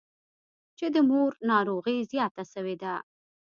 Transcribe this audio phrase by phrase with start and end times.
[0.77, 2.93] چې د مور ناروغي زياته سوې ده.